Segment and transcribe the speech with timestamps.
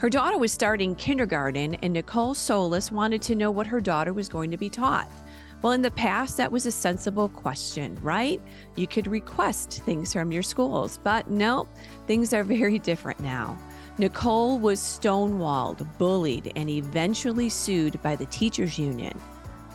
[0.00, 4.30] Her daughter was starting kindergarten, and Nicole Solas wanted to know what her daughter was
[4.30, 5.12] going to be taught.
[5.60, 8.40] Well, in the past, that was a sensible question, right?
[8.76, 11.68] You could request things from your schools, but no,
[12.06, 13.58] things are very different now.
[13.98, 19.20] Nicole was stonewalled, bullied, and eventually sued by the teachers union.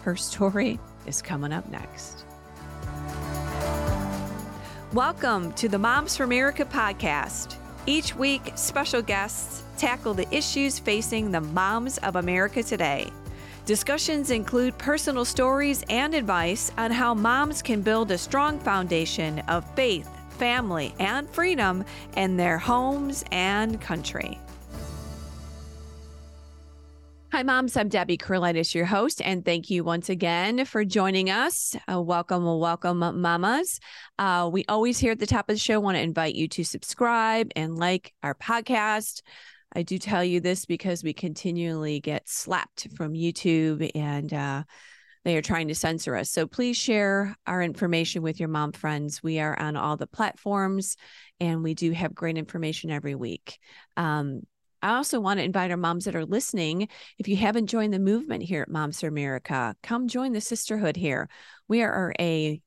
[0.02, 2.26] Her story is coming up next.
[4.92, 7.58] Welcome to the Moms for America podcast.
[7.88, 13.12] Each week, special guests tackle the issues facing the moms of America today.
[13.68, 19.70] Discussions include personal stories and advice on how moms can build a strong foundation of
[19.76, 21.84] faith, family, and freedom
[22.18, 24.40] in their homes and country.
[27.36, 27.76] Hi, moms.
[27.76, 31.76] I'm Debbie Curlitis, your host, and thank you once again for joining us.
[31.92, 33.82] Uh, welcome, welcome, mamas.
[34.18, 36.64] Uh, we always here at the top of the show want to invite you to
[36.64, 39.22] subscribe and like our podcast.
[39.76, 44.64] I do tell you this because we continually get slapped from YouTube and uh,
[45.26, 46.32] they are trying to censor us.
[46.32, 49.22] So please share our information with your mom friends.
[49.22, 50.96] We are on all the platforms
[51.42, 53.60] and we do have great information every week.
[53.98, 54.44] Um,
[54.86, 56.90] I also want to invite our moms that are listening.
[57.18, 60.96] If you haven't joined the movement here at Moms for America, come join the sisterhood
[60.96, 61.28] here.
[61.68, 62.62] We are a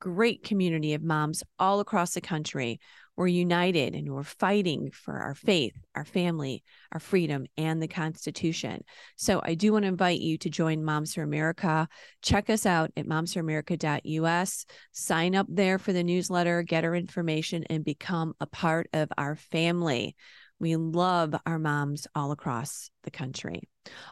[0.00, 2.80] great community of moms all across the country.
[3.16, 8.82] We're united and we're fighting for our faith, our family, our freedom, and the Constitution.
[9.14, 11.86] So I do want to invite you to join Moms for America.
[12.20, 14.66] Check us out at momsforamerica.us.
[14.90, 19.36] Sign up there for the newsletter, get our information, and become a part of our
[19.36, 20.16] family.
[20.60, 23.62] We love our moms all across the country.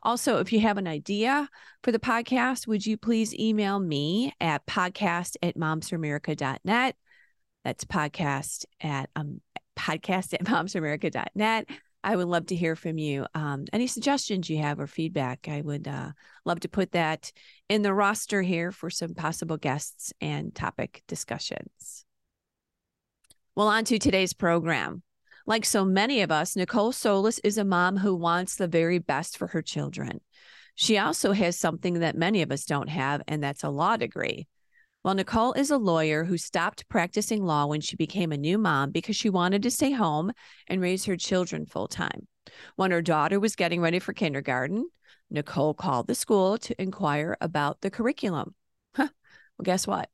[0.02, 1.48] Also, if you have an idea
[1.82, 6.96] for the podcast, would you please email me at podcast at momsforamerica.net.
[7.64, 9.42] That's podcast at um,
[9.78, 11.68] podcast at momsforamerica.net.
[12.02, 13.26] I would love to hear from you.
[13.34, 16.12] Um, any suggestions you have or feedback, I would uh,
[16.44, 17.32] love to put that
[17.68, 22.06] in the roster here for some possible guests and topic discussions.
[23.54, 25.02] Well, on to today's program.
[25.48, 29.38] Like so many of us, Nicole Solas is a mom who wants the very best
[29.38, 30.20] for her children.
[30.74, 34.46] She also has something that many of us don't have, and that's a law degree.
[35.02, 38.90] Well, Nicole is a lawyer who stopped practicing law when she became a new mom
[38.90, 40.32] because she wanted to stay home
[40.66, 42.28] and raise her children full time.
[42.76, 44.90] When her daughter was getting ready for kindergarten,
[45.30, 48.54] Nicole called the school to inquire about the curriculum.
[48.94, 49.08] Huh.
[49.56, 50.10] Well, guess what?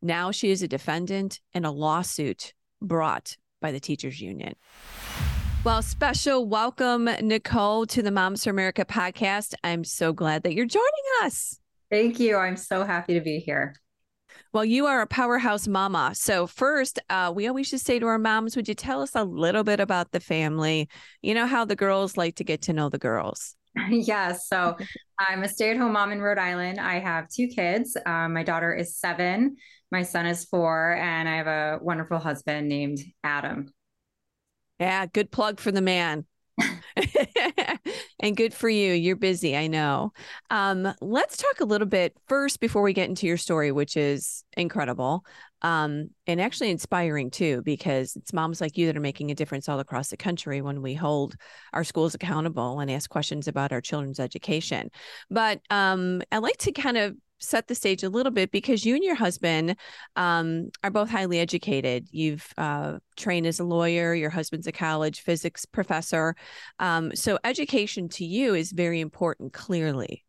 [0.00, 4.54] Now she is a defendant in a lawsuit brought by the teachers union.
[5.62, 9.54] Well, special welcome, Nicole, to the Moms for America podcast.
[9.62, 10.86] I'm so glad that you're joining
[11.22, 11.58] us.
[11.90, 12.36] Thank you.
[12.36, 13.74] I'm so happy to be here.
[14.52, 16.12] Well, you are a powerhouse mama.
[16.14, 19.22] So, first, uh, we always just say to our moms, would you tell us a
[19.22, 20.88] little bit about the family?
[21.22, 23.54] You know how the girls like to get to know the girls.
[23.90, 24.48] yes.
[24.48, 24.76] So,
[25.18, 26.80] I'm a stay at home mom in Rhode Island.
[26.80, 27.96] I have two kids.
[28.06, 29.56] Um, my daughter is seven,
[29.90, 33.72] my son is four, and I have a wonderful husband named Adam.
[34.78, 36.26] Yeah, good plug for the man.
[38.20, 38.92] and good for you.
[38.92, 40.12] You're busy, I know.
[40.50, 44.44] Um, let's talk a little bit first before we get into your story, which is
[44.56, 45.24] incredible
[45.62, 49.68] um, and actually inspiring too, because it's moms like you that are making a difference
[49.68, 51.36] all across the country when we hold
[51.72, 54.90] our schools accountable and ask questions about our children's education.
[55.30, 58.94] But um, I like to kind of set the stage a little bit because you
[58.94, 59.76] and your husband
[60.16, 62.06] um, are both highly educated.
[62.10, 64.14] You've uh, trained as a lawyer.
[64.14, 66.36] Your husband's a college physics professor.
[66.78, 69.52] Um, so education to you is very important.
[69.52, 70.24] Clearly.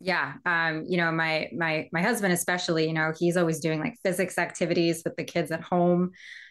[0.00, 0.32] Yeah.
[0.44, 4.36] Um, you know, my my my husband especially, you know, he's always doing like physics
[4.36, 6.10] activities with the kids at home.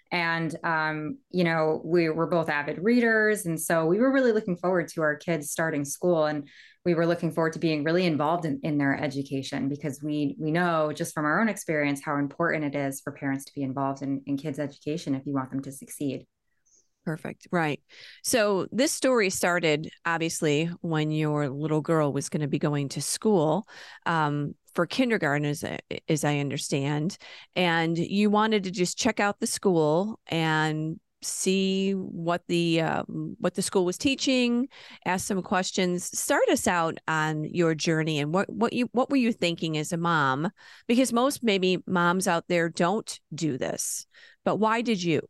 [0.10, 3.46] And um, you know, we were both avid readers.
[3.46, 6.26] And so we were really looking forward to our kids starting school.
[6.26, 6.48] And
[6.84, 10.52] we were looking forward to being really involved in, in their education because we we
[10.52, 14.02] know just from our own experience how important it is for parents to be involved
[14.02, 16.26] in, in kids' education if you want them to succeed.
[17.04, 17.48] Perfect.
[17.52, 17.82] Right.
[18.24, 23.02] So this story started obviously when your little girl was going to be going to
[23.02, 23.68] school
[24.06, 25.64] um, for kindergarten, as
[26.08, 27.18] as I understand,
[27.56, 33.54] and you wanted to just check out the school and see what the um, what
[33.54, 34.68] the school was teaching
[35.06, 39.18] ask some questions start us out on your journey and what what you what were
[39.18, 40.50] you thinking as a mom
[40.88, 44.06] because most maybe moms out there don't do this
[44.44, 45.22] but why did you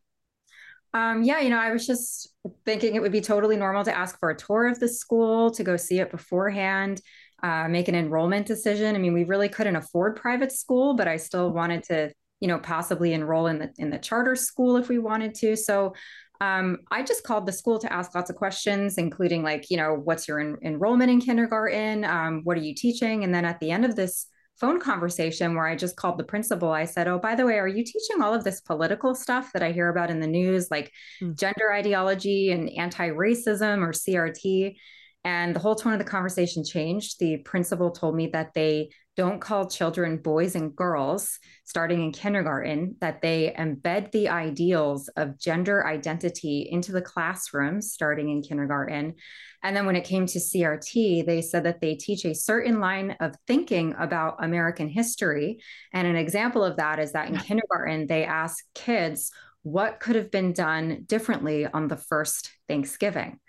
[0.93, 2.33] um, yeah, you know, I was just
[2.65, 5.63] thinking it would be totally normal to ask for a tour of the school, to
[5.63, 7.01] go see it beforehand,
[7.41, 8.95] uh, make an enrollment decision.
[8.95, 12.11] I mean, we really couldn't afford private school, but I still wanted to
[12.41, 15.93] you know possibly enroll in the in the charter school if we wanted to so
[16.41, 19.93] um, I just called the school to ask lots of questions, including like, you know,
[19.93, 22.03] what's your en- enrollment in kindergarten?
[22.03, 23.23] Um, what are you teaching?
[23.23, 24.25] And then at the end of this
[24.59, 27.67] phone conversation where I just called the principal, I said, Oh, by the way, are
[27.67, 30.91] you teaching all of this political stuff that I hear about in the news, like
[31.21, 31.37] mm.
[31.37, 34.75] gender ideology and anti racism or CRT?
[35.23, 37.19] And the whole tone of the conversation changed.
[37.19, 42.95] The principal told me that they don't call children boys and girls starting in kindergarten,
[43.01, 49.15] that they embed the ideals of gender identity into the classroom starting in kindergarten.
[49.63, 53.15] And then when it came to CRT, they said that they teach a certain line
[53.19, 55.61] of thinking about American history.
[55.93, 59.31] And an example of that is that in kindergarten, they ask kids
[59.63, 63.39] what could have been done differently on the first Thanksgiving.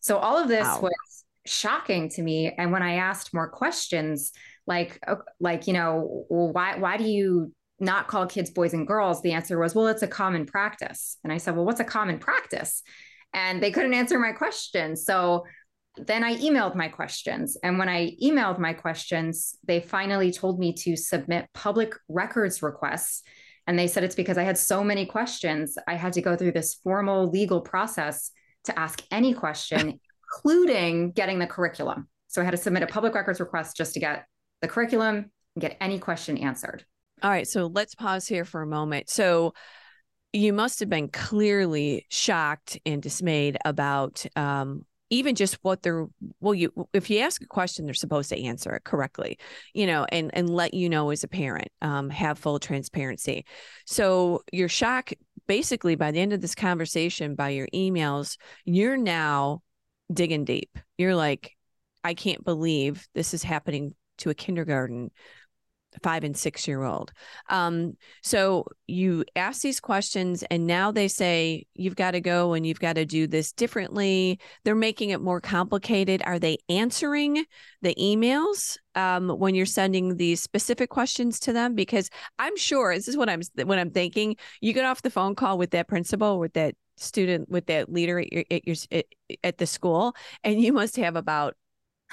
[0.00, 0.80] So all of this wow.
[0.82, 2.52] was shocking to me.
[2.56, 4.32] And when I asked more questions,
[4.68, 5.00] like
[5.40, 9.22] like you know well, why why do you not call kids boys and girls?
[9.22, 11.16] The answer was well it's a common practice.
[11.24, 12.82] And i said well what's a common practice?
[13.32, 14.94] And they couldn't answer my question.
[14.94, 15.44] So
[15.96, 17.56] then i emailed my questions.
[17.62, 23.22] And when i emailed my questions they finally told me to submit public records requests.
[23.66, 26.52] And they said it's because i had so many questions i had to go through
[26.52, 28.30] this formal legal process
[28.64, 29.98] to ask any question
[30.44, 32.06] including getting the curriculum.
[32.26, 34.26] So i had to submit a public records request just to get
[34.60, 36.84] the curriculum and get any question answered.
[37.22, 37.48] All right.
[37.48, 39.10] So let's pause here for a moment.
[39.10, 39.54] So
[40.32, 46.06] you must have been clearly shocked and dismayed about um, even just what they're
[46.40, 49.38] well you if you ask a question they're supposed to answer it correctly
[49.74, 53.44] you know and and let you know as a parent um, have full transparency
[53.86, 55.14] so you're shocked
[55.46, 59.62] basically by the end of this conversation by your emails you're now
[60.12, 61.56] digging deep you're like
[62.04, 65.10] i can't believe this is happening to a kindergarten
[66.02, 67.12] five and six year old.
[67.48, 72.66] Um, so you ask these questions, and now they say you've got to go and
[72.66, 74.38] you've got to do this differently.
[74.64, 76.22] They're making it more complicated.
[76.24, 77.44] Are they answering
[77.82, 81.74] the emails um, when you're sending these specific questions to them?
[81.74, 84.36] Because I'm sure this is what I'm what I'm thinking.
[84.60, 88.20] You get off the phone call with that principal, with that student, with that leader
[88.20, 89.06] at your at your at,
[89.42, 91.56] at the school, and you must have about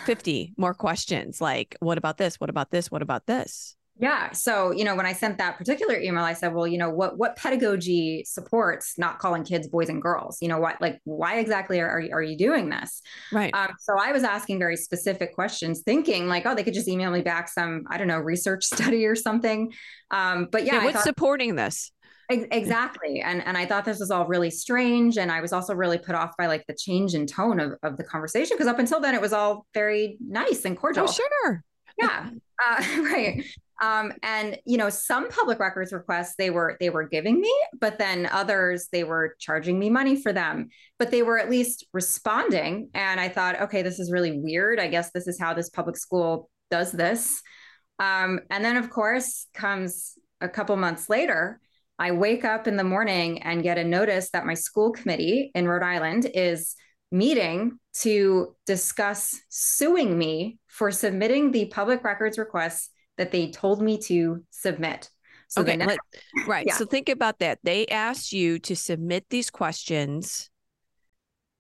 [0.06, 2.40] 50 more questions like what about this?
[2.40, 2.92] What about this?
[2.92, 3.76] What about this?
[3.98, 4.34] Yeah.
[4.34, 7.18] So you know when i sent that particular email i said well you know what
[7.18, 10.38] what pedagogy supports not calling kids boys and girls?
[10.42, 13.02] You know what like why exactly are, are, you doing this?
[13.32, 13.54] Right.
[13.54, 17.10] Um, so i was asking very specific questions thinking like oh they could just email
[17.10, 19.72] me back some i don't know research study or something.
[20.12, 21.92] Um, but yeah, yeah what's thought, supporting this
[22.30, 25.98] exactly and and i thought this was all really strange and i was also really
[25.98, 29.00] put off by like the change in tone of, of the conversation because up until
[29.00, 31.06] then it was all very nice and cordial.
[31.08, 31.64] Oh sure.
[31.98, 32.30] Yeah
[32.68, 33.44] uh, right
[33.82, 38.00] um, and you know some public records requests they were they were giving me but
[38.00, 42.90] then others they were charging me money for them but they were at least responding
[42.94, 45.98] and i thought okay this is really weird i guess this is how this public
[45.98, 47.42] school does this.
[48.00, 51.62] Um, and then of course comes a couple months later
[51.98, 55.68] I wake up in the morning and get a notice that my school committee in
[55.68, 56.76] Rhode Island is
[57.12, 63.98] meeting to discuss suing me for submitting the public records requests that they told me
[63.98, 65.10] to submit.
[65.48, 66.00] So okay, let,
[66.48, 66.66] right.
[66.68, 66.76] Yeah.
[66.76, 67.60] So think about that.
[67.64, 70.50] They asked you to submit these questions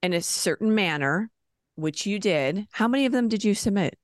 [0.04, 1.30] in a certain manner,
[1.76, 2.66] which you did.
[2.72, 3.98] How many of them did you submit?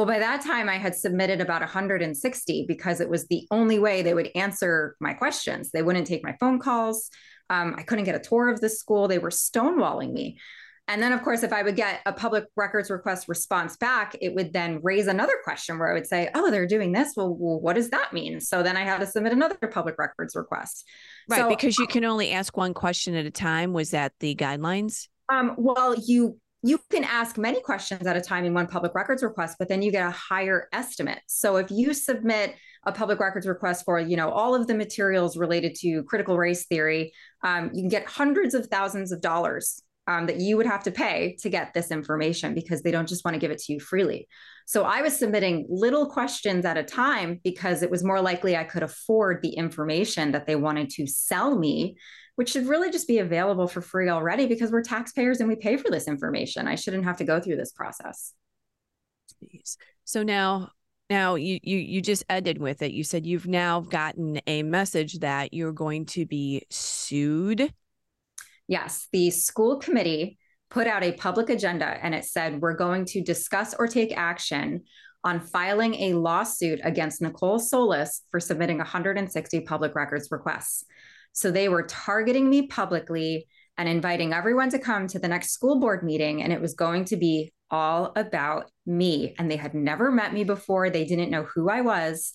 [0.00, 4.00] Well, by that time, I had submitted about 160 because it was the only way
[4.00, 5.72] they would answer my questions.
[5.72, 7.10] They wouldn't take my phone calls.
[7.50, 9.08] Um, I couldn't get a tour of the school.
[9.08, 10.38] They were stonewalling me.
[10.88, 14.34] And then, of course, if I would get a public records request response back, it
[14.34, 17.12] would then raise another question where I would say, Oh, they're doing this.
[17.14, 18.40] Well, well what does that mean?
[18.40, 20.88] So then I had to submit another public records request.
[21.28, 21.40] Right.
[21.40, 23.74] So, because you can only ask one question at a time.
[23.74, 25.08] Was that the guidelines?
[25.28, 29.22] Um, well, you you can ask many questions at a time in one public records
[29.22, 31.20] request, but then you get a higher estimate.
[31.26, 32.54] So if you submit
[32.86, 36.66] a public records request for, you know, all of the materials related to critical race
[36.66, 37.12] theory,
[37.42, 40.90] um, you can get hundreds of thousands of dollars um, that you would have to
[40.90, 43.80] pay to get this information because they don't just want to give it to you
[43.80, 44.28] freely.
[44.66, 48.64] So I was submitting little questions at a time because it was more likely I
[48.64, 51.96] could afford the information that they wanted to sell me
[52.40, 55.76] which should really just be available for free already because we're taxpayers and we pay
[55.76, 56.66] for this information.
[56.66, 58.32] I shouldn't have to go through this process.
[60.06, 60.70] So now
[61.10, 62.92] now you you you just ended with it.
[62.92, 67.74] You said you've now gotten a message that you're going to be sued.
[68.68, 70.38] Yes, the school committee
[70.70, 74.84] put out a public agenda and it said we're going to discuss or take action
[75.24, 80.86] on filing a lawsuit against Nicole Solas for submitting 160 public records requests.
[81.32, 83.46] So they were targeting me publicly
[83.78, 86.42] and inviting everyone to come to the next school board meeting.
[86.42, 89.34] And it was going to be all about me.
[89.38, 92.32] And they had never met me before, they didn't know who I was.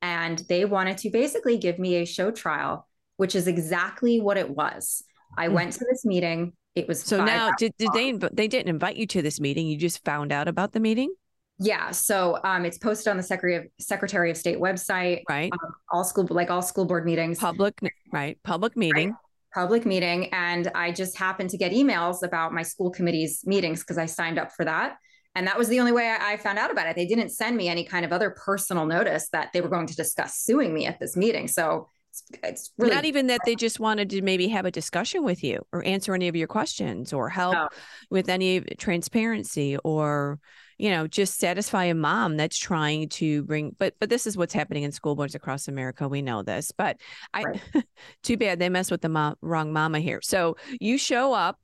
[0.00, 2.86] And they wanted to basically give me a show trial,
[3.16, 5.02] which is exactly what it was.
[5.36, 5.52] I mm.
[5.52, 6.52] went to this meeting.
[6.74, 9.66] It was so now did, did they they didn't invite you to this meeting?
[9.66, 11.12] You just found out about the meeting?
[11.60, 15.22] Yeah, so um, it's posted on the Secretary of Secretary of State website.
[15.28, 15.52] Right.
[15.52, 17.38] Um, all school like all school board meetings.
[17.38, 17.80] Public
[18.12, 18.38] right.
[18.44, 19.08] Public meeting.
[19.08, 19.18] Right.
[19.54, 23.98] Public meeting, and I just happened to get emails about my school committee's meetings because
[23.98, 24.98] I signed up for that.
[25.34, 26.96] And that was the only way I, found out about it.
[26.96, 29.94] They didn't send me any kind of other personal notice that they were going to
[29.94, 31.48] discuss suing me at this meeting.
[31.48, 35.22] So it's, it's really not even that they just wanted to maybe have a discussion
[35.22, 37.68] with you or answer any of your questions or help no.
[38.10, 40.40] with any transparency or
[40.78, 44.54] you know just satisfy a mom that's trying to bring but but this is what's
[44.54, 46.96] happening in school boards across america we know this but
[47.34, 47.60] i right.
[48.22, 51.58] too bad they mess with the mom, wrong mama here so you show up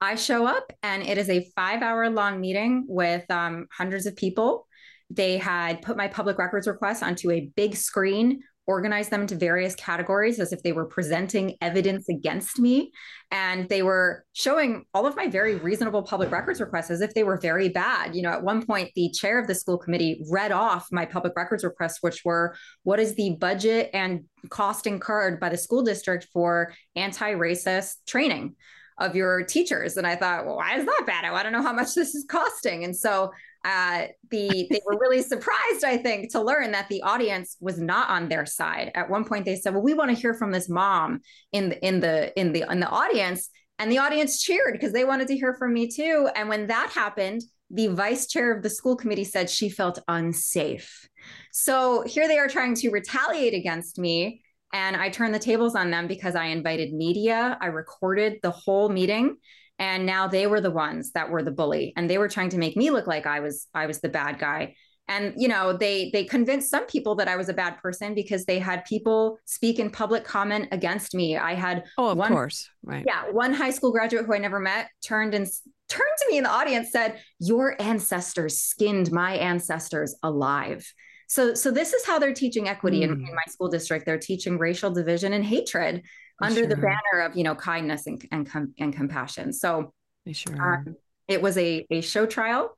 [0.00, 4.14] I show up and it is a five hour long meeting with um, hundreds of
[4.14, 4.66] people.
[5.08, 9.74] They had put my public records request onto a big screen, organized them into various
[9.74, 12.92] categories as if they were presenting evidence against me.
[13.30, 17.24] And they were showing all of my very reasonable public records requests as if they
[17.24, 18.14] were very bad.
[18.14, 21.34] You know, at one point, the chair of the school committee read off my public
[21.36, 26.28] records requests, which were what is the budget and cost incurred by the school district
[26.32, 28.56] for anti racist training?
[28.98, 29.96] of your teachers.
[29.96, 31.24] And I thought, well, why is that bad?
[31.24, 32.84] I want to know how much this is costing.
[32.84, 33.30] And so
[33.66, 38.08] uh, the they were really surprised, I think, to learn that the audience was not
[38.08, 38.92] on their side.
[38.94, 41.20] At one point, they said, "Well, we want to hear from this mom
[41.52, 45.04] in the in the in the in the audience," and the audience cheered because they
[45.04, 46.28] wanted to hear from me too.
[46.36, 51.08] And when that happened, the vice chair of the school committee said she felt unsafe.
[51.50, 54.42] So here they are trying to retaliate against me
[54.72, 57.56] and I turned the tables on them because I invited media.
[57.60, 59.36] I recorded the whole meeting.
[59.78, 61.92] And now they were the ones that were the bully.
[61.96, 64.38] And they were trying to make me look like I was I was the bad
[64.38, 64.74] guy.
[65.08, 68.44] And you know, they they convinced some people that I was a bad person because
[68.44, 71.36] they had people speak in public comment against me.
[71.36, 72.68] I had Oh, of one, course.
[72.82, 73.04] Right.
[73.06, 73.30] Yeah.
[73.30, 75.46] One high school graduate who I never met turned and
[75.88, 80.92] turned to me in the audience, said, Your ancestors skinned my ancestors alive.
[81.26, 83.04] So, so this is how they're teaching equity mm.
[83.04, 83.34] in, in, hmm.
[83.34, 84.06] my school district.
[84.06, 86.02] They're teaching racial division and hatred
[86.40, 86.68] under sure.
[86.68, 89.52] the banner of you know kindness and and, com- and compassion.
[89.52, 89.92] So,
[90.30, 90.74] sure.
[90.74, 92.76] um, it was a a show trial.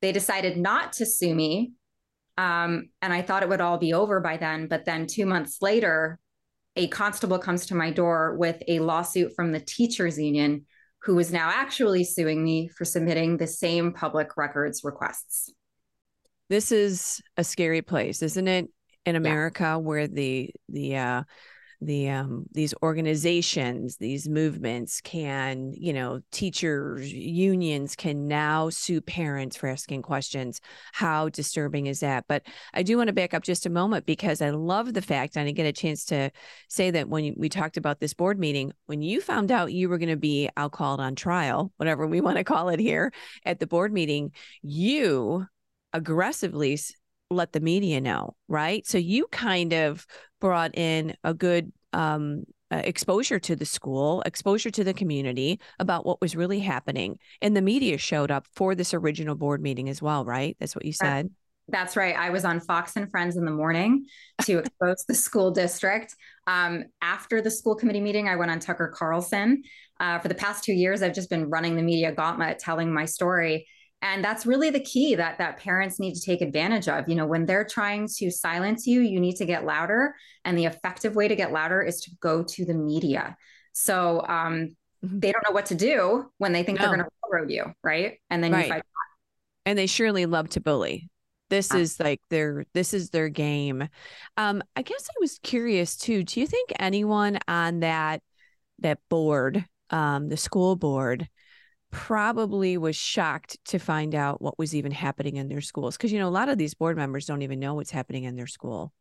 [0.00, 1.72] They decided not to sue me,
[2.36, 4.66] um, and I thought it would all be over by then.
[4.66, 6.18] But then two months later,
[6.76, 10.66] a constable comes to my door with a lawsuit from the teachers union,
[11.02, 15.52] who is now actually suing me for submitting the same public records requests
[16.48, 18.68] this is a scary place, isn't it?
[19.04, 19.76] In America, yeah.
[19.76, 21.22] where the the uh,
[21.80, 29.56] the um, these organizations, these movements can, you know, teachers unions can now sue parents
[29.56, 30.60] for asking questions.
[30.92, 32.24] How disturbing is that?
[32.28, 32.42] But
[32.74, 35.48] I do want to back up just a moment because I love the fact, and
[35.48, 36.30] I get a chance to
[36.68, 39.98] say that when we talked about this board meeting, when you found out you were
[39.98, 43.12] going to be, I'll call it on trial, whatever we want to call it here
[43.44, 45.46] at the board meeting, you
[45.98, 46.78] aggressively
[47.30, 48.86] let the media know, right?
[48.86, 50.06] So you kind of
[50.40, 56.06] brought in a good um, uh, exposure to the school, exposure to the community about
[56.06, 57.18] what was really happening.
[57.42, 60.56] And the media showed up for this original board meeting as well, right?
[60.60, 61.30] That's what you said.
[61.70, 62.16] That's right.
[62.16, 64.06] I was on Fox and Friends in the morning
[64.44, 66.14] to expose the school district.
[66.46, 69.62] Um, after the school committee meeting, I went on Tucker Carlson.
[70.00, 73.04] Uh, for the past two years, I've just been running the media gauntlet, telling my
[73.04, 73.66] story
[74.00, 77.08] and that's really the key that that parents need to take advantage of.
[77.08, 80.14] You know when they're trying to silence you you need to get louder.
[80.44, 83.36] And the effective way to get louder is to go to the media.
[83.72, 84.74] So um,
[85.04, 85.18] mm-hmm.
[85.18, 86.86] they don't know what to do when they think no.
[86.86, 88.18] they're going to railroad you right?
[88.30, 88.66] And then right.
[88.66, 88.82] you fight.
[89.66, 91.10] And they surely love to bully.
[91.50, 93.88] This uh, is like their this is their game.
[94.36, 98.22] Um i guess i was curious too do you think anyone on that
[98.80, 101.28] that board um the school board
[101.90, 106.18] probably was shocked to find out what was even happening in their schools because you
[106.18, 108.92] know a lot of these board members don't even know what's happening in their school.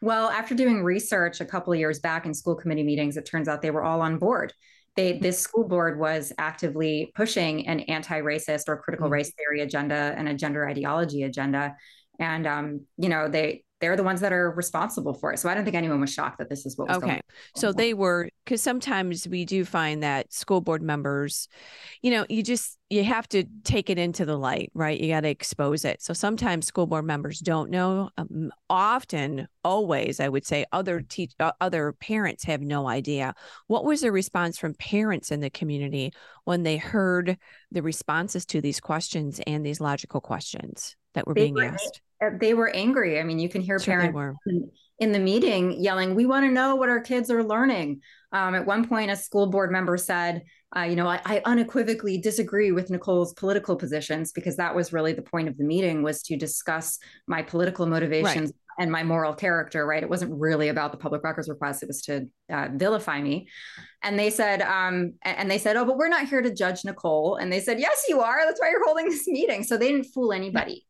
[0.00, 3.48] Well after doing research a couple of years back in school committee meetings it turns
[3.48, 4.52] out they were all on board.
[4.94, 9.14] They this school board was actively pushing an anti-racist or critical mm-hmm.
[9.14, 11.74] race theory agenda and a gender ideology agenda.
[12.20, 15.40] And um, you know they they're the ones that are responsible for it.
[15.40, 17.20] So I don't think anyone was shocked that this is what was okay.
[17.56, 21.48] So they were because sometimes we do find that school board members,
[22.00, 25.00] you know, you just you have to take it into the light, right?
[25.00, 26.00] You got to expose it.
[26.00, 28.10] So sometimes school board members don't know.
[28.16, 33.34] Um, often, always, I would say, other teach uh, other parents have no idea.
[33.66, 36.12] What was the response from parents in the community
[36.44, 37.36] when they heard
[37.72, 42.00] the responses to these questions and these logical questions that were they being were, asked?
[42.22, 43.18] Uh, they were angry.
[43.18, 46.52] I mean, you can hear sure parents in, in, the meeting yelling, "We want to
[46.52, 48.00] know what our kids are learning."
[48.32, 50.42] Um, at one point, a school board member said,
[50.76, 55.12] uh, "You know, I, I, unequivocally disagree with Nicole's political positions because that was really
[55.12, 58.56] the point of the meeting was to discuss my political motivations." Right.
[58.78, 60.02] And my moral character, right?
[60.02, 61.82] It wasn't really about the public records request.
[61.82, 63.46] It was to uh, vilify me.
[64.02, 67.36] And they said, um, and they said, oh, but we're not here to judge Nicole.
[67.36, 68.46] And they said, yes, you are.
[68.46, 69.62] That's why you're holding this meeting.
[69.62, 70.86] So they didn't fool anybody.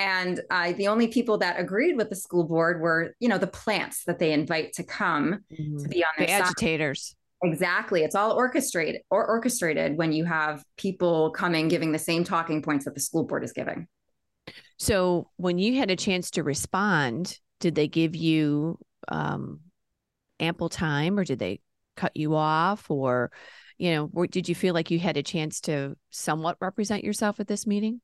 [0.00, 3.46] And uh, the only people that agreed with the school board were, you know, the
[3.46, 5.76] plants that they invite to come mm-hmm.
[5.76, 6.42] to be on their the side.
[6.42, 7.14] agitators.
[7.44, 8.02] Exactly.
[8.02, 12.86] It's all orchestrated or orchestrated when you have people coming giving the same talking points
[12.86, 13.88] that the school board is giving.
[14.78, 18.78] So when you had a chance to respond, did they give you
[19.08, 19.60] um,
[20.38, 21.60] ample time or did they
[21.94, 23.30] cut you off or,
[23.76, 27.48] you know, did you feel like you had a chance to somewhat represent yourself at
[27.48, 28.00] this meeting?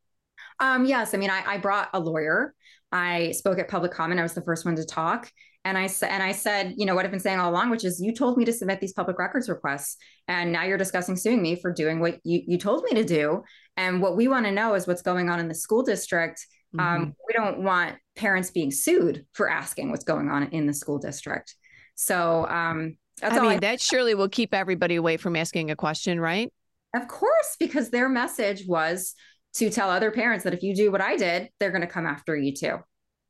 [0.61, 2.55] Um, yes, I mean, I, I brought a lawyer.
[2.93, 4.21] I spoke at public comment.
[4.21, 5.31] I was the first one to talk,
[5.65, 7.85] and I said, and I said, you know, what I've been saying all along, which
[7.85, 9.97] is, you told me to submit these public records requests,
[10.29, 13.43] and now you're discussing suing me for doing what you you told me to do.
[13.77, 16.47] And what we want to know is what's going on in the school district.
[16.79, 17.03] Um, mm-hmm.
[17.03, 20.99] Um, we don't want parents being sued for asking what's going on in the school
[20.99, 21.55] district.
[21.97, 25.77] So um, that's I mean, I- that surely will keep everybody away from asking a
[25.77, 26.53] question, right?
[26.95, 29.15] Of course, because their message was
[29.57, 32.07] to tell other parents that if you do what I did, they're going to come
[32.07, 32.79] after you too,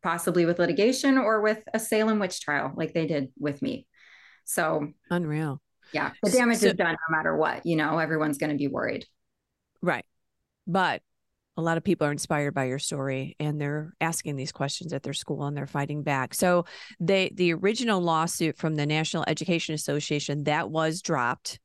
[0.02, 3.87] possibly with litigation or with a Salem witch trial, like they did with me.
[4.45, 5.61] So unreal.
[5.92, 6.12] Yeah.
[6.23, 7.64] The damage so, is done no matter what.
[7.64, 9.06] You know, everyone's going to be worried.
[9.83, 10.04] Right.
[10.66, 11.02] But
[11.56, 15.02] a lot of people are inspired by your story and they're asking these questions at
[15.02, 16.35] their school and they're fighting back.
[16.35, 16.66] So
[17.00, 21.59] they the original lawsuit from the National Education Association that was dropped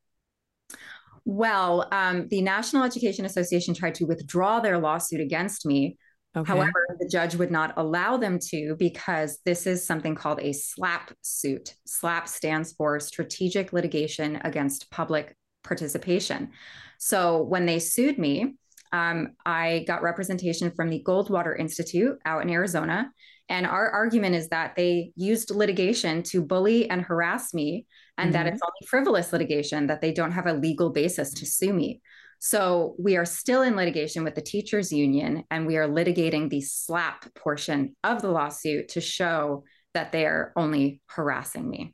[1.26, 5.98] well, um, the National Education Association tried to withdraw their lawsuit against me.
[6.36, 6.48] Okay.
[6.48, 11.14] However, the judge would not allow them to because this is something called a SLAPP
[11.22, 11.76] suit.
[11.86, 16.52] SLAPP stands for Strategic Litigation Against Public Participation.
[16.98, 18.56] So when they sued me,
[18.94, 23.12] um, I got representation from the Goldwater Institute out in Arizona.
[23.50, 27.86] And our argument is that they used litigation to bully and harass me,
[28.22, 28.44] and mm-hmm.
[28.44, 32.02] that it's only frivolous litigation, that they don't have a legal basis to sue me.
[32.40, 36.62] So we are still in litigation with the teachers union, and we are litigating the
[36.62, 41.94] SLAPP portion of the lawsuit to show that they are only harassing me.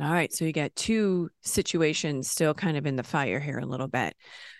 [0.00, 0.32] All right.
[0.32, 4.14] So you got two situations still kind of in the fire here a little bit.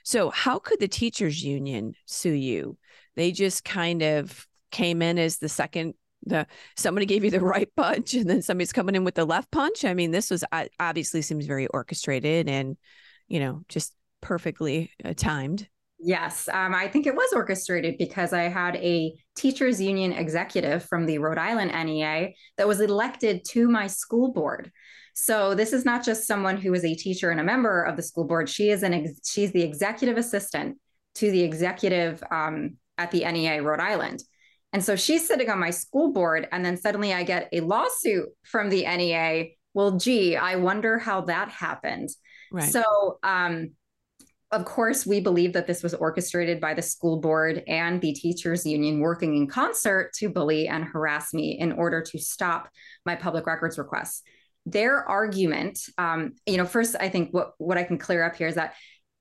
[0.04, 2.76] So, how could the teachers union sue you?
[3.14, 5.94] They just kind of came in as the second
[6.28, 9.50] the somebody gave you the right punch and then somebody's coming in with the left
[9.50, 9.84] punch.
[9.84, 10.44] I mean this was
[10.78, 12.76] obviously seems very orchestrated and
[13.28, 15.68] you know just perfectly uh, timed.
[16.00, 21.06] Yes um, i think it was orchestrated because i had a teachers union executive from
[21.06, 24.70] the rhode island nea that was elected to my school board.
[25.14, 28.04] So this is not just someone who is a teacher and a member of the
[28.04, 28.48] school board.
[28.48, 30.78] She is an ex- she's the executive assistant
[31.16, 34.22] to the executive um, at the nea rhode island
[34.72, 38.28] and so she's sitting on my school board, and then suddenly I get a lawsuit
[38.44, 39.50] from the NEA.
[39.74, 42.10] Well, gee, I wonder how that happened.
[42.52, 42.70] Right.
[42.70, 43.70] So, um,
[44.50, 48.64] of course, we believe that this was orchestrated by the school board and the teachers
[48.64, 52.70] union working in concert to bully and harass me in order to stop
[53.04, 54.22] my public records requests.
[54.64, 58.48] Their argument, um, you know, first, I think what what I can clear up here
[58.48, 58.74] is that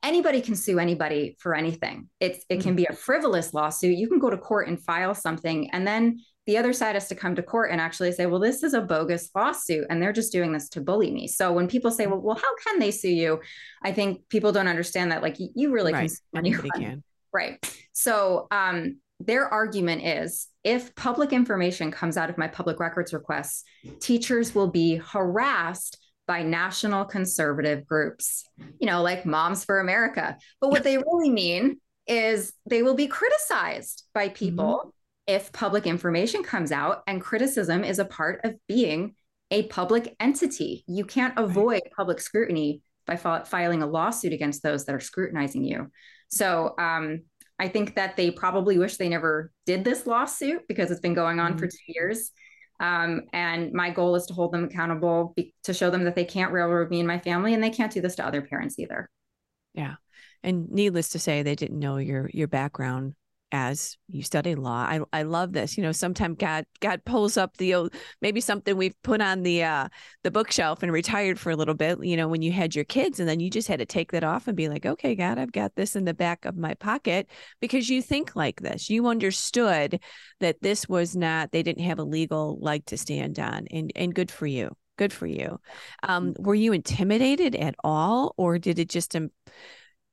[0.08, 2.10] anybody can sue anybody for anything.
[2.20, 2.76] It's it can mm-hmm.
[2.76, 3.98] be a frivolous lawsuit.
[3.98, 7.16] You can go to court and file something and then the other side has to
[7.16, 10.32] come to court and actually say, well, this is a bogus lawsuit and they're just
[10.32, 11.28] doing this to bully me.
[11.28, 13.42] So when people say, well, well, how can they sue you?
[13.84, 16.10] I think people don't understand that like you really right.
[16.34, 17.04] can Anybody can.
[17.34, 17.78] Right.
[17.92, 23.64] So um their argument is if public information comes out of my public records requests,
[24.00, 28.44] teachers will be harassed by national conservative groups,
[28.80, 30.38] you know, like Moms for America.
[30.60, 34.90] But what they really mean is they will be criticized by people mm-hmm.
[35.28, 39.16] if public information comes out, and criticism is a part of being
[39.52, 40.84] a public entity.
[40.88, 45.90] You can't avoid public scrutiny by filing a lawsuit against those that are scrutinizing you.
[46.28, 47.22] So, um,
[47.60, 51.40] I think that they probably wish they never did this lawsuit because it's been going
[51.40, 51.60] on mm-hmm.
[51.60, 52.32] for two years.
[52.80, 56.26] Um, and my goal is to hold them accountable, be, to show them that they
[56.26, 59.10] can't railroad me and my family, and they can't do this to other parents either.
[59.74, 59.96] Yeah,
[60.44, 63.16] and needless to say, they didn't know your your background
[63.52, 64.86] as you study law.
[64.88, 65.78] I I love this.
[65.78, 67.90] You know, sometimes God God pulls up the
[68.22, 69.88] maybe something we've put on the uh
[70.24, 73.20] the bookshelf and retired for a little bit, you know, when you had your kids
[73.20, 75.52] and then you just had to take that off and be like, "Okay, God, I've
[75.52, 77.30] got this in the back of my pocket
[77.62, 78.90] because you think like this.
[78.90, 80.02] You understood
[80.40, 84.14] that this was not they didn't have a legal leg to stand on and and
[84.14, 84.76] good for you.
[84.98, 85.60] Good for you.
[86.04, 89.30] Um were you intimidated at all or did it just um,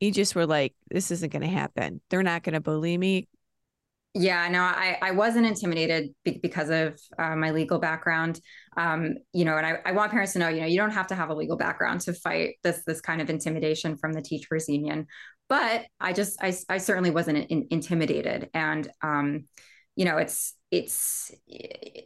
[0.04, 2.00] you just were like, this isn't going to happen.
[2.10, 3.28] They're not going to bully me.
[4.16, 8.40] Yeah, no, I, I wasn't intimidated because of uh, my legal background.
[8.76, 11.08] Um, you know, and I, I want parents to know, you know, you don't have
[11.08, 14.68] to have a legal background to fight this this kind of intimidation from the teachers
[14.68, 15.08] union.
[15.48, 18.50] But I just, I, I certainly wasn't in, intimidated.
[18.54, 19.46] And, um,
[19.96, 21.32] you know, it's, it's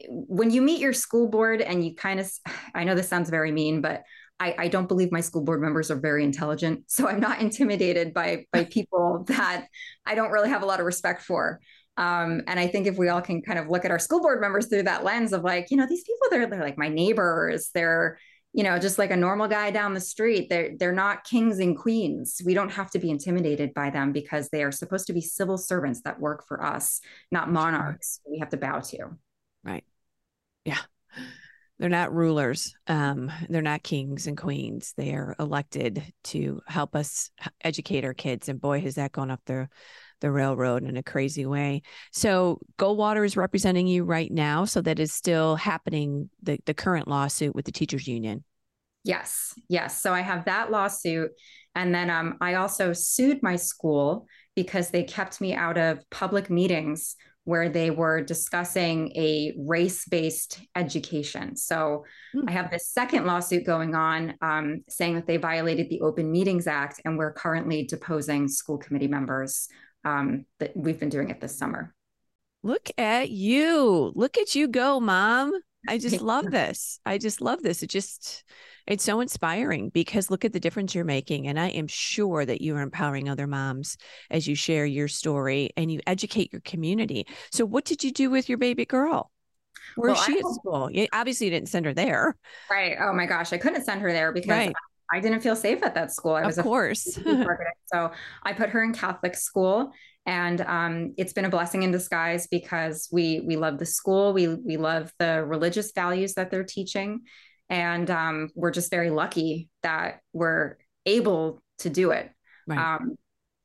[0.09, 2.31] when you meet your school board and you kind of,
[2.75, 4.03] I know this sounds very mean, but
[4.41, 6.85] I, I, don't believe my school board members are very intelligent.
[6.87, 9.67] So I'm not intimidated by by people that
[10.07, 11.61] I don't really have a lot of respect for.
[11.97, 14.41] Um, and I think if we all can kind of look at our school board
[14.41, 17.71] members through that lens of like, you know, these people they're they're like my neighbors.
[17.75, 18.19] They're
[18.55, 20.49] you know just like a normal guy down the street.
[20.49, 22.41] They're they're not kings and queens.
[22.45, 25.59] We don't have to be intimidated by them because they are supposed to be civil
[25.59, 27.01] servants that work for us,
[27.33, 28.21] not monarchs.
[28.31, 29.17] We have to bow to.
[29.65, 29.85] Right.
[30.65, 30.79] Yeah
[31.79, 34.95] they're not rulers um, they're not kings and queens.
[34.97, 37.31] They are elected to help us
[37.63, 39.69] educate our kids and boy has that gone up the
[40.21, 41.83] the railroad in a crazy way.
[42.13, 47.07] So goldwater is representing you right now so that is still happening the, the current
[47.07, 48.43] lawsuit with the teachers union.
[49.05, 50.03] Yes yes.
[50.03, 51.31] So i have that lawsuit
[51.75, 56.51] and then um, i also sued my school because they kept me out of public
[56.51, 57.15] meetings
[57.49, 61.57] where they were discussing a race based education.
[61.57, 62.05] So
[62.37, 62.45] mm.
[62.47, 66.67] I have this second lawsuit going on um, saying that they violated the Open Meetings
[66.67, 69.67] Act, and we're currently deposing school committee members
[70.05, 71.95] um, that we've been doing it this summer.
[72.63, 74.13] Look at you.
[74.15, 75.55] Look at you go, mom.
[75.89, 77.01] I just love this.
[77.05, 77.83] I just love this.
[77.83, 78.45] It just,
[78.87, 81.49] it's so inspiring because look at the difference you're making.
[81.49, 83.97] And I am sure that you are empowering other moms
[84.31, 87.27] as you share your story and you educate your community.
[87.51, 89.31] So, what did you do with your baby girl?
[89.97, 90.91] Where well, she I, at school?
[90.93, 92.37] You, obviously, you didn't send her there.
[92.71, 92.97] Right.
[93.01, 93.53] Oh my gosh.
[93.53, 94.75] I couldn't send her there because right.
[95.13, 96.35] I didn't feel safe at that school.
[96.35, 97.19] I was, of course.
[97.87, 99.93] so, I put her in Catholic school
[100.29, 104.47] and um, it's been a blessing in disguise because we we love the school we
[104.49, 107.23] we love the religious values that they're teaching
[107.71, 112.31] and um, we're just very lucky that we're able to do it.
[112.67, 112.79] Right.
[112.79, 113.17] Um,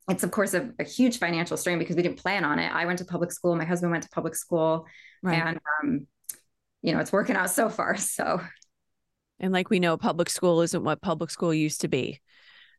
[0.10, 2.70] it's of course a, a, huge financial strain because we didn't plan on it.
[2.74, 4.86] I went to public school, my husband went to public school,
[5.22, 5.42] right.
[5.42, 6.08] and um,
[6.82, 7.96] you know it's working out so far.
[7.98, 8.42] So,
[9.40, 12.22] and like we know, public school isn't what public school used to be.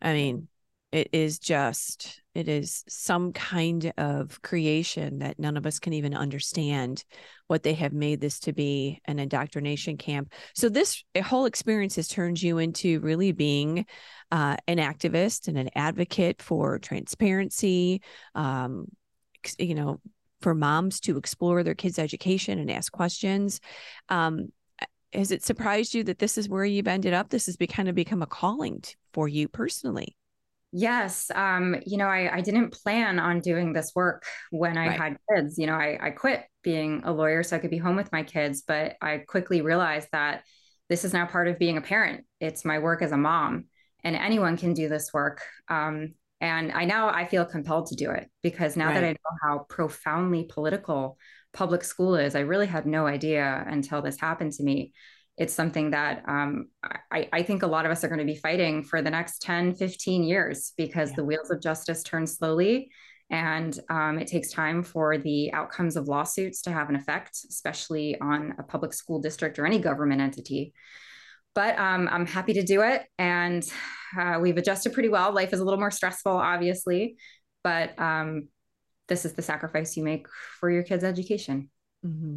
[0.03, 0.49] I mean,
[0.93, 6.15] it is just it is some kind of creation that none of us can even
[6.15, 7.05] understand
[7.47, 10.33] what they have made this to be an indoctrination camp.
[10.55, 13.87] So this whole experience has turned you into really being
[14.31, 18.03] uh, an activist and an advocate for transparency
[18.35, 18.87] um,
[19.59, 20.01] you know
[20.41, 23.61] for moms to explore their kids education and ask questions.
[24.09, 24.53] Um,
[25.13, 27.31] has it surprised you that this is where you've ended up?
[27.31, 30.17] This has be, kind of become a calling t- for you personally
[30.77, 31.31] Yes.
[31.33, 35.01] Um, you know, I, I didn't plan on doing this work when I right.
[35.01, 35.57] had kids.
[35.57, 38.25] You know, I, I quit being a lawyer so I could be home with my
[38.25, 40.43] kids, but I quickly realized that
[40.89, 42.25] this is now part of being a parent.
[42.41, 43.67] It's my work as a mom,
[44.03, 45.43] and anyone can do this work.
[45.69, 48.95] Um, and I now I feel compelled to do it because now right.
[48.95, 51.19] that I know how profoundly political
[51.53, 54.93] public school is, I really had no idea until this happened to me
[55.37, 56.69] it's something that um,
[57.11, 59.43] I, I, think a lot of us are going to be fighting for the next
[59.43, 61.17] 10, 15 years because yeah.
[61.17, 62.91] the wheels of justice turn slowly.
[63.31, 68.21] And um, it takes time for the outcomes of lawsuits to have an effect, especially
[68.21, 70.73] on a public school district or any government entity.
[71.55, 73.03] But um, I'm happy to do it.
[73.19, 73.65] And
[74.17, 75.33] uh, we've adjusted pretty well.
[75.33, 77.17] Life is a little more stressful, obviously,
[77.65, 78.49] but um,
[79.09, 80.29] this is the sacrifice you make
[80.61, 81.71] for your kids' education.
[82.07, 82.37] Mm-hmm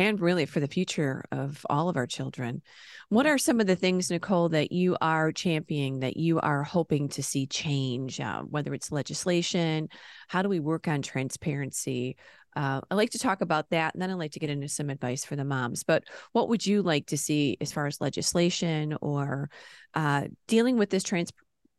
[0.00, 2.62] and really for the future of all of our children.
[3.10, 7.10] What are some of the things, Nicole, that you are championing, that you are hoping
[7.10, 9.90] to see change, uh, whether it's legislation?
[10.26, 12.16] How do we work on transparency?
[12.56, 14.88] Uh, I like to talk about that, and then I'd like to get into some
[14.88, 15.84] advice for the moms.
[15.84, 19.50] But what would you like to see as far as legislation or
[19.92, 21.32] uh, dealing with this trans-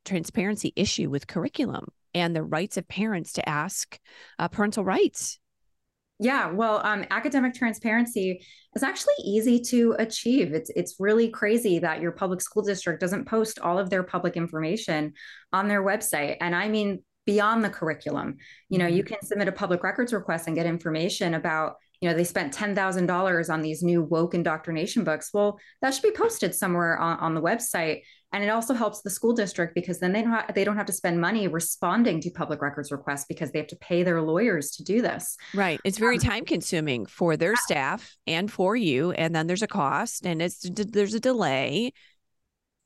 [0.05, 3.97] transparency issue with curriculum and the rights of parents to ask
[4.37, 5.39] uh, parental rights
[6.21, 10.53] Yeah, well, um, academic transparency is actually easy to achieve.
[10.53, 14.37] It's it's really crazy that your public school district doesn't post all of their public
[14.37, 15.13] information
[15.51, 18.37] on their website, and I mean beyond the curriculum.
[18.69, 19.15] You know, you mm-hmm.
[19.15, 23.49] can submit a public records request and get information about you know they spent $10000
[23.53, 27.41] on these new woke indoctrination books well that should be posted somewhere on, on the
[27.41, 28.01] website
[28.33, 30.85] and it also helps the school district because then they don't have, they don't have
[30.85, 34.71] to spend money responding to public records requests because they have to pay their lawyers
[34.71, 35.37] to do this.
[35.53, 35.79] Right.
[35.83, 39.67] It's very um, time consuming for their staff and for you and then there's a
[39.67, 41.91] cost and it's there's a delay.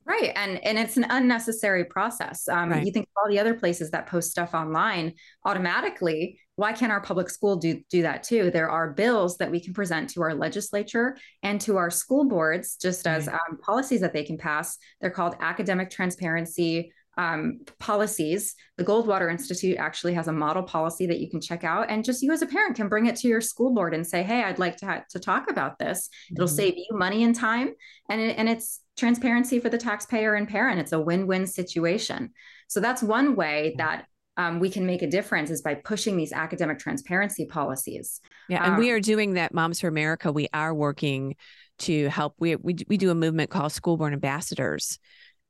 [0.04, 0.32] Right.
[0.36, 2.48] And and it's an unnecessary process.
[2.48, 2.84] Um, right.
[2.84, 7.00] you think of all the other places that post stuff online automatically why can't our
[7.00, 8.50] public school do, do that too?
[8.50, 12.76] There are bills that we can present to our legislature and to our school boards,
[12.76, 14.78] just as um, policies that they can pass.
[15.00, 18.54] They're called academic transparency um, policies.
[18.76, 22.22] The Goldwater Institute actually has a model policy that you can check out, and just
[22.22, 24.58] you as a parent can bring it to your school board and say, "Hey, I'd
[24.58, 26.34] like to ha- to talk about this." Mm-hmm.
[26.36, 27.74] It'll save you money and time,
[28.08, 30.80] and it, and it's transparency for the taxpayer and parent.
[30.80, 32.32] It's a win win situation.
[32.68, 36.32] So that's one way that um, we can make a difference is by pushing these
[36.32, 38.20] academic transparency policies.
[38.48, 39.54] Yeah, and um, we are doing that.
[39.54, 40.30] Moms for America.
[40.30, 41.36] We are working
[41.80, 42.34] to help.
[42.38, 44.98] We we we do a movement called School Board Ambassadors,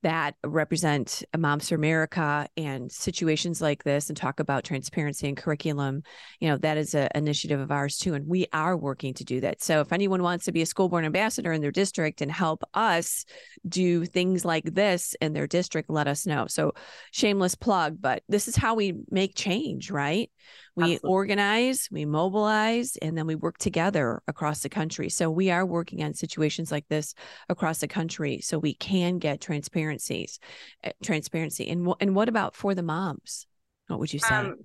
[0.06, 6.04] that represent Moms for America and situations like this and talk about transparency and curriculum,
[6.38, 8.14] you know, that is an initiative of ours too.
[8.14, 9.64] And we are working to do that.
[9.64, 12.62] So if anyone wants to be a school board ambassador in their district and help
[12.72, 13.24] us
[13.68, 16.46] do things like this in their district, let us know.
[16.46, 16.74] So
[17.10, 20.30] shameless plug, but this is how we make change, right?
[20.76, 21.10] We Absolutely.
[21.10, 25.08] organize, we mobilize, and then we work together across the country.
[25.08, 27.14] So we are working on situations like this
[27.48, 30.38] across the country, so we can get transparencies,
[30.84, 31.68] eh, transparency.
[31.68, 33.46] And and what about for the moms?
[33.86, 34.34] What would you say?
[34.34, 34.56] Um,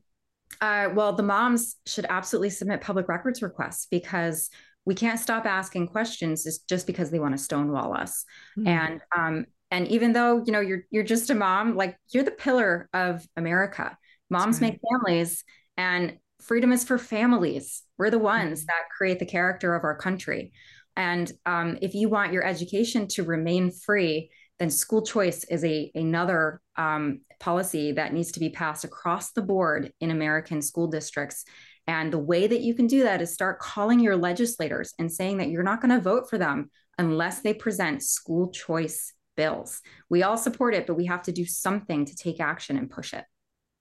[0.59, 4.49] uh, well, the moms should absolutely submit public records requests because
[4.83, 8.25] we can't stop asking questions just because they want to stonewall us.
[8.57, 8.67] Mm-hmm.
[8.67, 12.31] And um, and even though you know you're you're just a mom, like you're the
[12.31, 13.97] pillar of America.
[14.29, 14.71] Moms right.
[14.71, 15.43] make families
[15.77, 17.83] and freedom is for families.
[17.97, 18.67] We're the ones mm-hmm.
[18.67, 20.51] that create the character of our country.
[20.97, 25.91] And um, if you want your education to remain free, then school choice is a
[25.95, 31.45] another um, policy that needs to be passed across the board in American school districts.
[31.87, 35.37] And the way that you can do that is start calling your legislators and saying
[35.37, 39.81] that you're not going to vote for them unless they present school choice bills.
[40.09, 43.13] We all support it, but we have to do something to take action and push
[43.13, 43.25] it.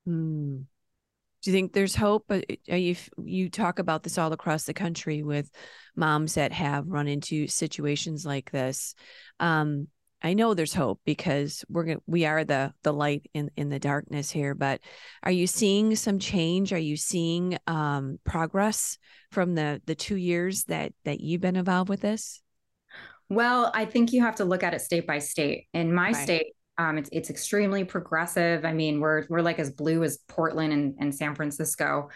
[0.08, 0.64] Mm
[1.42, 2.24] do you think there's hope?
[2.30, 5.50] Uh, are you you talk about this all across the country with
[5.96, 8.94] moms that have run into situations like this
[9.40, 9.88] um,
[10.22, 13.78] i know there's hope because we're going we are the the light in in the
[13.78, 14.80] darkness here but
[15.22, 16.72] are you seeing some change?
[16.72, 18.98] Are you seeing um, progress
[19.30, 22.42] from the the two years that that you've been involved with this?
[23.28, 25.66] Well i think you have to look at it state by state.
[25.72, 26.16] In my right.
[26.16, 28.64] state um, it's it's extremely progressive.
[28.64, 32.08] I mean, we're we're like as blue as Portland and, and San Francisco.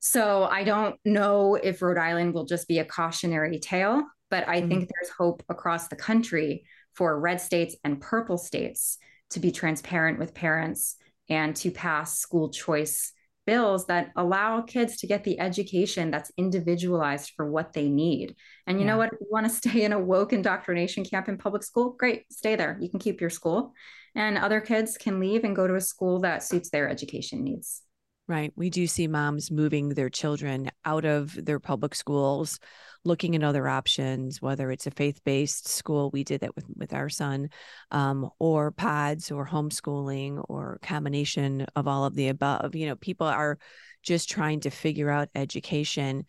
[0.00, 4.58] So I don't know if Rhode Island will just be a cautionary tale, but I
[4.58, 4.68] mm-hmm.
[4.68, 8.98] think there's hope across the country for red states and purple states
[9.30, 10.96] to be transparent with parents
[11.30, 13.12] and to pass school choice
[13.46, 18.34] bills that allow kids to get the education that's individualized for what they need.
[18.66, 18.92] And you yeah.
[18.92, 19.12] know what?
[19.12, 22.56] If you want to stay in a woke indoctrination camp in public school, great, stay
[22.56, 22.76] there.
[22.80, 23.72] You can keep your school.
[24.14, 27.82] And other kids can leave and go to a school that suits their education needs.
[28.28, 28.52] Right.
[28.56, 32.58] We do see moms moving their children out of their public schools,
[33.04, 36.92] looking at other options, whether it's a faith based school, we did that with, with
[36.92, 37.50] our son,
[37.92, 42.74] um, or pods or homeschooling or combination of all of the above.
[42.74, 43.58] You know, people are
[44.02, 46.24] just trying to figure out education.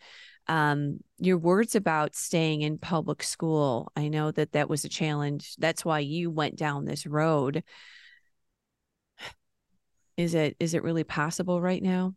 [0.46, 5.56] Um, your words about staying in public school, I know that that was a challenge.
[5.58, 7.64] That's why you went down this road
[10.18, 12.14] is it is it really possible right now?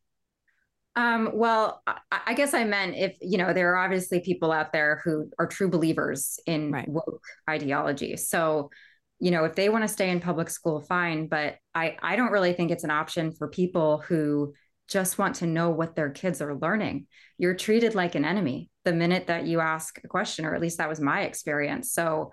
[0.97, 4.73] Um, well, I, I, guess I meant if you know there are obviously people out
[4.73, 6.89] there who are true believers in right.
[6.89, 8.17] woke ideology.
[8.17, 8.71] So,
[9.19, 11.27] you know, if they want to stay in public school, fine.
[11.27, 14.53] But I I don't really think it's an option for people who
[14.89, 17.05] just want to know what their kids are learning.
[17.37, 20.79] You're treated like an enemy the minute that you ask a question, or at least
[20.79, 21.93] that was my experience.
[21.93, 22.31] So,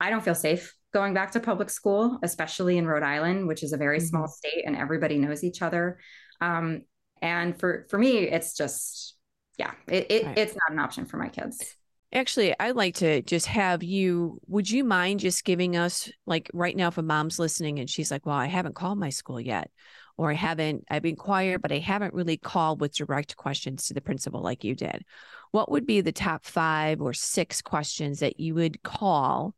[0.00, 3.72] I don't feel safe going back to public school, especially in Rhode Island, which is
[3.72, 4.06] a very mm-hmm.
[4.06, 5.98] small state and everybody knows each other.
[6.40, 6.82] Um,
[7.22, 9.16] and for for me, it's just
[9.58, 10.38] yeah, it, it right.
[10.38, 11.76] it's not an option for my kids.
[12.12, 14.40] Actually, I'd like to just have you.
[14.48, 18.10] Would you mind just giving us, like, right now, if a mom's listening and she's
[18.10, 19.70] like, "Well, I haven't called my school yet,"
[20.16, 24.00] or I haven't, I've inquired, but I haven't really called with direct questions to the
[24.00, 25.04] principal like you did.
[25.52, 29.54] What would be the top five or six questions that you would call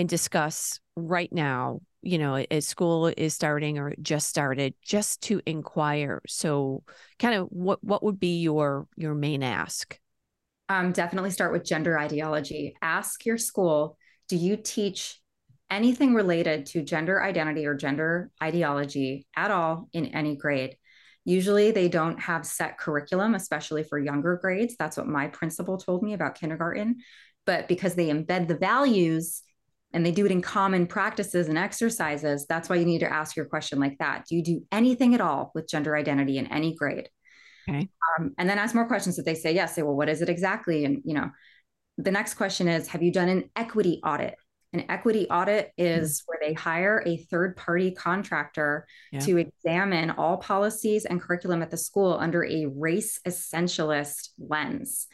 [0.00, 5.40] and discuss right now, you know, as school is starting or just started, just to
[5.46, 6.22] inquire?
[6.26, 6.82] So
[7.18, 9.98] kind of what what would be your your main ask?
[10.68, 12.76] Um, definitely start with gender ideology.
[12.80, 13.96] Ask your school,
[14.28, 15.20] do you teach
[15.70, 20.76] anything related to gender identity or gender ideology at all in any grade.
[21.24, 24.74] Usually they don't have set curriculum, especially for younger grades.
[24.78, 26.96] That's what my principal told me about kindergarten.
[27.46, 29.42] But because they embed the values
[29.92, 33.36] and they do it in common practices and exercises, that's why you need to ask
[33.36, 34.24] your question like that.
[34.28, 37.08] Do you do anything at all with gender identity in any grade?
[37.68, 37.88] Okay.
[38.18, 39.18] Um, and then ask more questions.
[39.18, 40.84] If they say yes, say, well, what is it exactly?
[40.84, 41.30] And, you know,
[41.98, 44.34] the next question is, have you done an equity audit?
[44.72, 49.18] An equity audit is mm where they hire a third party contractor yeah.
[49.20, 55.08] to examine all policies and curriculum at the school under a race essentialist lens.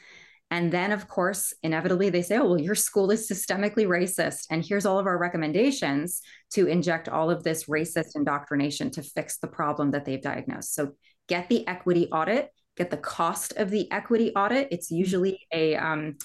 [0.51, 4.47] And then, of course, inevitably they say, oh, well, your school is systemically racist.
[4.51, 9.39] And here's all of our recommendations to inject all of this racist indoctrination to fix
[9.39, 10.75] the problem that they've diagnosed.
[10.75, 10.93] So
[11.29, 14.69] get the equity audit, get the cost of the equity audit.
[14.71, 14.99] It's mm.
[14.99, 16.17] usually a, um,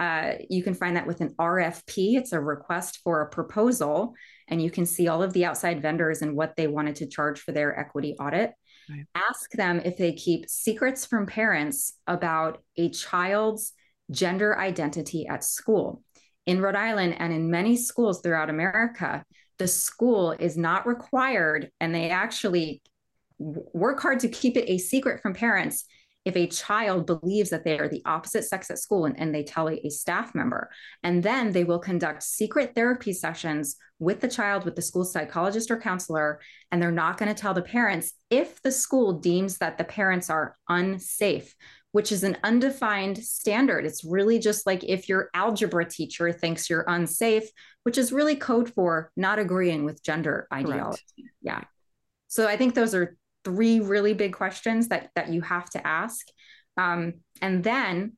[0.00, 2.16] uh, you can find that with an RFP.
[2.16, 4.14] It's a request for a proposal,
[4.48, 7.40] and you can see all of the outside vendors and what they wanted to charge
[7.40, 8.52] for their equity audit.
[8.90, 9.06] Right.
[9.14, 13.72] Ask them if they keep secrets from parents about a child's
[14.10, 16.02] gender identity at school.
[16.46, 19.24] In Rhode Island and in many schools throughout America,
[19.58, 22.82] the school is not required, and they actually
[23.38, 25.84] work hard to keep it a secret from parents
[26.24, 29.42] if a child believes that they are the opposite sex at school and, and they
[29.42, 30.70] tell a, a, staff member.
[31.02, 35.70] And then they will conduct secret therapy sessions with the child, with the school psychologist
[35.70, 36.40] or counselor.
[36.70, 40.28] And they're not going to tell the parents if the school deems that the parents
[40.28, 41.54] are unsafe,
[41.92, 43.86] which is an undefined standard.
[43.86, 47.48] It's really just like if your algebra teacher thinks you're unsafe,
[47.84, 51.02] which is really code for not agreeing with gender ideology.
[51.16, 51.34] Correct.
[51.40, 51.64] Yeah.
[52.28, 56.26] So I think those are three really big questions that that you have to ask
[56.76, 58.12] um, and then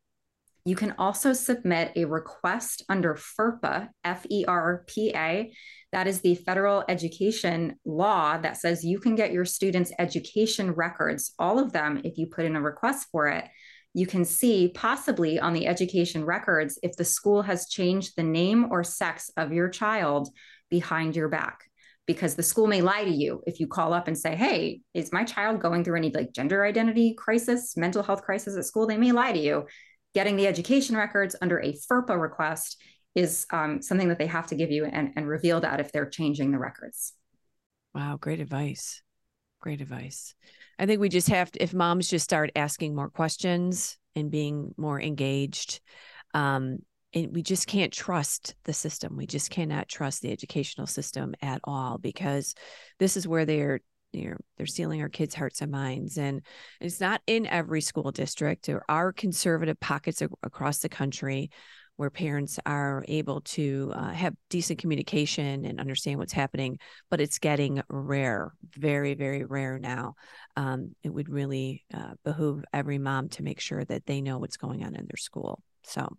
[0.65, 5.53] you can also submit a request under FERPA, F E R P A.
[5.91, 11.33] That is the federal education law that says you can get your students' education records,
[11.39, 13.45] all of them, if you put in a request for it.
[13.93, 18.69] You can see possibly on the education records if the school has changed the name
[18.71, 20.29] or sex of your child
[20.71, 21.65] behind your back
[22.07, 25.12] because the school may lie to you if you call up and say, Hey, is
[25.12, 28.87] my child going through any like gender identity crisis, mental health crisis at school?
[28.87, 29.67] They may lie to you.
[30.15, 32.81] Getting the education records under a FERPA request
[33.15, 36.09] is um, something that they have to give you and, and reveal that if they're
[36.09, 37.12] changing the records.
[37.95, 39.03] Wow, great advice.
[39.61, 40.35] Great advice.
[40.79, 44.75] I think we just have to, if moms just start asking more questions and being
[44.77, 45.81] more engaged,
[46.35, 46.79] um,
[47.14, 49.16] and we just can't trust the system.
[49.16, 52.55] We just cannot trust the educational system at all because
[52.98, 53.81] this is where they're
[54.12, 56.18] you know, they're stealing our kids' hearts and minds.
[56.18, 56.42] And
[56.81, 58.66] it's not in every school district.
[58.66, 61.51] There are conservative pockets across the country
[61.96, 66.79] where parents are able to uh, have decent communication and understand what's happening,
[67.11, 70.14] but it's getting rare, very, very rare now.
[70.57, 74.57] Um, it would really uh, behoove every mom to make sure that they know what's
[74.57, 75.62] going on in their school.
[75.85, 76.16] So,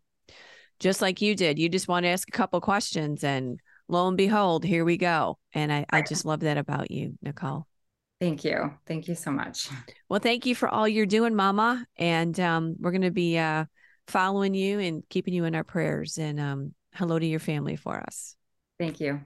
[0.84, 1.58] just like you did.
[1.58, 5.39] You just want to ask a couple questions and lo and behold, here we go.
[5.54, 7.65] And I, I just love that about you, Nicole.
[8.19, 8.74] Thank you.
[8.86, 9.69] Thank you so much.
[10.10, 11.86] Well, thank you for all you're doing, Mama.
[11.98, 13.63] And um, we're going to be uh,
[14.08, 16.17] following you and keeping you in our prayers.
[16.17, 18.36] And um, hello to your family for us.
[18.78, 19.22] Thank you.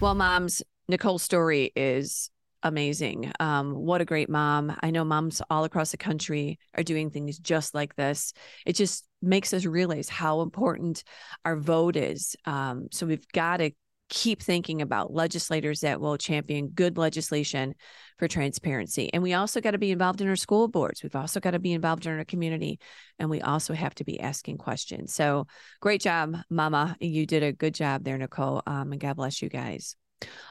[0.00, 2.30] Well, moms, Nicole's story is
[2.62, 3.32] amazing.
[3.38, 4.74] Um, what a great mom.
[4.82, 8.32] I know moms all across the country are doing things just like this.
[8.64, 11.04] It just makes us realize how important
[11.44, 12.36] our vote is.
[12.44, 13.70] Um, so we've got to
[14.12, 17.74] keep thinking about legislators that will champion good legislation
[18.18, 19.08] for transparency.
[19.10, 21.02] And we also got to be involved in our school boards.
[21.02, 22.78] We've also got to be involved in our community.
[23.18, 25.14] And we also have to be asking questions.
[25.14, 25.46] So
[25.80, 26.94] great job, Mama.
[27.00, 28.62] You did a good job there, Nicole.
[28.66, 29.96] Um, and God bless you guys.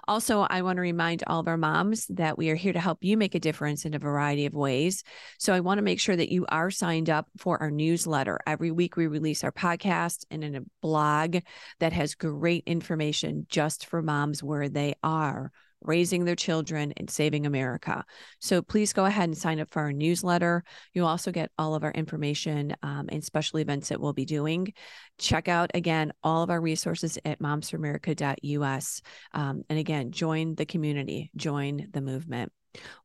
[0.07, 3.03] Also, I want to remind all of our moms that we are here to help
[3.03, 5.03] you make a difference in a variety of ways.
[5.37, 8.39] So I want to make sure that you are signed up for our newsletter.
[8.45, 11.37] Every week we release our podcast and in a blog
[11.79, 15.51] that has great information just for moms where they are
[15.81, 18.03] raising their children and saving America.
[18.39, 20.63] So please go ahead and sign up for our newsletter.
[20.93, 24.73] You'll also get all of our information um, and special events that we'll be doing.
[25.17, 29.01] Check out again all of our resources at momsforamerica.us.
[29.33, 32.51] Um, and again, join the community, join the movement.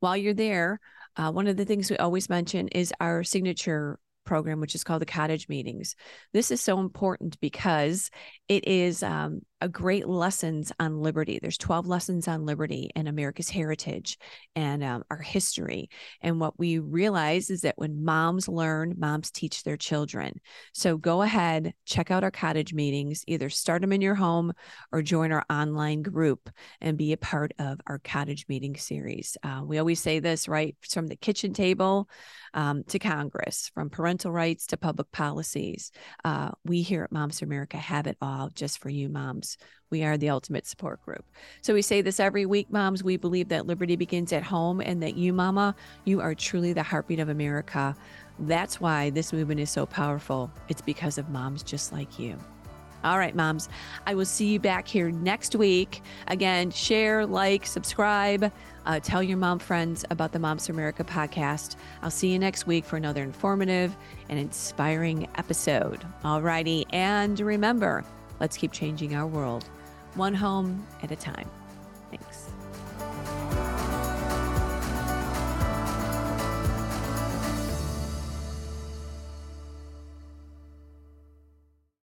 [0.01, 0.81] While you're there,
[1.17, 5.01] uh, one of the things we always mention is our signature program, which is called
[5.01, 5.97] the cottage meetings.
[6.33, 8.11] This is so important because
[8.49, 11.39] it is um, a great lessons on liberty.
[11.41, 14.19] There's 12 lessons on liberty and America's heritage
[14.55, 15.89] and um, our history.
[16.21, 20.41] And what we realize is that when moms learn, moms teach their children.
[20.75, 24.53] So go ahead, check out our cottage meetings, either start them in your home
[24.93, 26.51] or join our online group
[26.83, 29.39] and be a part of our cottage meeting series.
[29.43, 30.77] Uh, we always say this, right?
[30.91, 32.11] From the kitchen table
[32.53, 35.93] um, to Congress, from parental rights to public policies.
[36.25, 39.46] Uh, we here at Moms for America have it all just for you moms.
[39.91, 41.25] We are the ultimate support group.
[41.63, 43.05] So we say this every week, moms.
[43.05, 46.83] We believe that liberty begins at home and that you, mama, you are truly the
[46.83, 47.95] heartbeat of America.
[48.41, 50.51] That's why this movement is so powerful.
[50.69, 52.37] It's because of moms just like you.
[53.05, 53.69] All right, moms,
[54.05, 56.03] I will see you back here next week.
[56.27, 58.51] Again, share, like, subscribe,
[58.85, 61.77] uh, tell your mom friends about the Moms for America podcast.
[62.03, 63.97] I'll see you next week for another informative
[64.29, 66.05] and inspiring episode.
[66.25, 66.85] All righty.
[66.91, 68.05] And remember,
[68.41, 69.65] let's keep changing our world
[70.15, 71.49] one home at a time.